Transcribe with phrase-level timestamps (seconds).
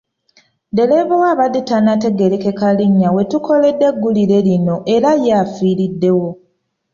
[0.71, 6.29] Ddereeva we abadde tannategeerekeka linnya we tukoledde eggulire lino era ye afiiriddewo.